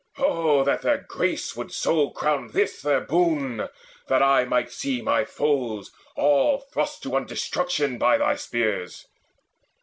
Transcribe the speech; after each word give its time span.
O 0.17 0.63
that 0.63 0.81
their 0.81 1.05
grace 1.07 1.55
would 1.55 1.71
so 1.71 2.09
Crown 2.09 2.47
this 2.53 2.81
their 2.81 3.01
boon, 3.01 3.69
that 4.07 4.23
I 4.23 4.45
might 4.45 4.71
see 4.71 4.99
my 4.99 5.25
foes 5.25 5.91
All 6.15 6.61
thrust 6.73 7.03
to 7.03 7.11
one 7.11 7.27
destruction 7.27 7.99
by 7.99 8.17
thy 8.17 8.35
spears. 8.35 9.05